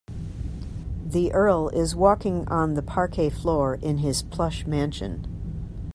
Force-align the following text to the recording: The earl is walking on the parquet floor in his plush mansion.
The 1.05 1.31
earl 1.31 1.69
is 1.69 1.95
walking 1.95 2.47
on 2.47 2.73
the 2.73 2.81
parquet 2.81 3.29
floor 3.29 3.75
in 3.75 3.99
his 3.99 4.23
plush 4.23 4.65
mansion. 4.65 5.27